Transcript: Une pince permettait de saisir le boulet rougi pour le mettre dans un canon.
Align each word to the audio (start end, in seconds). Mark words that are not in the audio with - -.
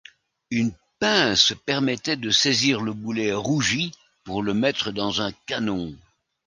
Une 0.49 0.71
pince 0.97 1.53
permettait 1.67 2.15
de 2.15 2.31
saisir 2.31 2.81
le 2.81 2.91
boulet 2.91 3.33
rougi 3.33 3.91
pour 4.23 4.41
le 4.41 4.55
mettre 4.55 4.89
dans 4.89 5.21
un 5.21 5.31
canon. 5.45 5.95